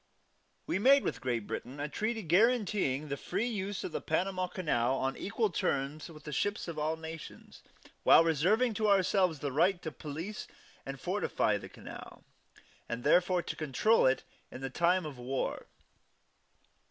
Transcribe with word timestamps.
We 0.65 0.79
made 0.79 1.03
with 1.03 1.21
Great 1.21 1.45
Britain 1.45 1.79
a 1.79 1.87
treaty 1.87 2.23
guaranteeing 2.23 3.09
the 3.09 3.17
free 3.17 3.45
use 3.45 3.83
of 3.83 3.91
the 3.91 4.01
Panama 4.01 4.47
Canal 4.47 4.95
on 4.95 5.15
equal 5.15 5.51
terms 5.51 6.05
to 6.07 6.17
the 6.17 6.31
ships 6.31 6.67
of 6.67 6.79
all 6.79 6.95
nations, 6.97 7.61
while 8.01 8.23
reserving 8.23 8.73
to 8.73 8.87
ourselves 8.89 9.41
the 9.41 9.51
right 9.51 9.79
to 9.83 9.91
police 9.91 10.47
and 10.87 10.99
fortify 10.99 11.59
the 11.59 11.69
canal, 11.69 12.23
and 12.89 13.03
therefore 13.03 13.43
to 13.43 13.55
control 13.55 14.07
it 14.07 14.23
in 14.49 14.67
time 14.71 15.05
of 15.05 15.19
war. 15.19 15.67